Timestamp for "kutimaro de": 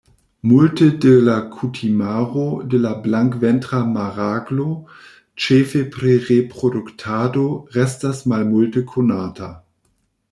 1.55-2.79